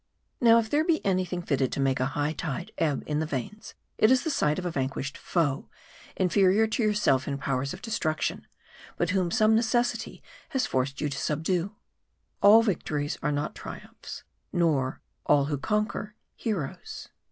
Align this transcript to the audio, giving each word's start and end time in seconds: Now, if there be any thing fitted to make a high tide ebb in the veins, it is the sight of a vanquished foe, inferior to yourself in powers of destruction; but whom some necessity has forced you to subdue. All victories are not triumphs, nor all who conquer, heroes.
Now, 0.41 0.57
if 0.57 0.67
there 0.67 0.83
be 0.83 1.05
any 1.05 1.25
thing 1.25 1.43
fitted 1.43 1.71
to 1.73 1.79
make 1.79 1.99
a 1.99 2.07
high 2.17 2.33
tide 2.33 2.71
ebb 2.79 3.03
in 3.05 3.19
the 3.19 3.27
veins, 3.27 3.75
it 3.99 4.09
is 4.09 4.23
the 4.23 4.31
sight 4.31 4.57
of 4.57 4.65
a 4.65 4.71
vanquished 4.71 5.15
foe, 5.15 5.69
inferior 6.17 6.65
to 6.65 6.81
yourself 6.81 7.27
in 7.27 7.37
powers 7.37 7.71
of 7.71 7.83
destruction; 7.83 8.47
but 8.97 9.11
whom 9.11 9.29
some 9.29 9.53
necessity 9.53 10.23
has 10.49 10.65
forced 10.65 11.01
you 11.01 11.09
to 11.09 11.17
subdue. 11.19 11.75
All 12.41 12.63
victories 12.63 13.19
are 13.21 13.31
not 13.31 13.53
triumphs, 13.53 14.23
nor 14.51 15.01
all 15.27 15.45
who 15.45 15.59
conquer, 15.59 16.15
heroes. 16.35 17.09